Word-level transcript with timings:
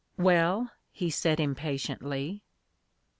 "Well," 0.17 0.71
he 0.89 1.11
said 1.11 1.39
impatiently. 1.39 2.41